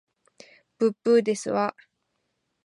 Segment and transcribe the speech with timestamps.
[0.79, 1.75] ぶっぶーですわ